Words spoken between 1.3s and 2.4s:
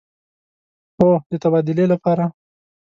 تبادلې لپاره